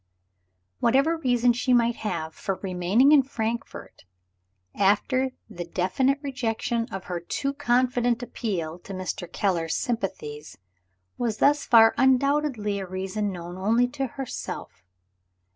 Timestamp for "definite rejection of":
5.63-7.03